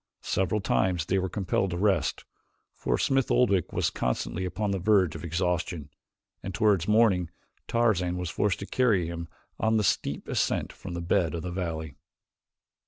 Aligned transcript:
Several 0.23 0.61
times 0.61 1.05
they 1.05 1.19
were 1.19 1.29
compelled 1.29 1.69
to 1.69 1.77
rest, 1.77 2.25
for 2.73 2.97
Smith 2.97 3.29
Oldwick 3.29 3.71
was 3.71 3.91
constantly 3.91 4.45
upon 4.45 4.71
the 4.71 4.79
verge 4.79 5.13
of 5.15 5.23
exhaustion, 5.23 5.91
and 6.41 6.55
toward 6.55 6.87
morning 6.87 7.29
Tarzan 7.67 8.17
was 8.17 8.31
forced 8.31 8.57
to 8.61 8.65
carry 8.65 9.05
him 9.05 9.27
on 9.59 9.77
the 9.77 9.83
steep 9.83 10.27
ascent 10.27 10.73
from 10.73 10.95
the 10.95 11.01
bed 11.03 11.35
of 11.35 11.43
the 11.43 11.51
valley. 11.51 11.93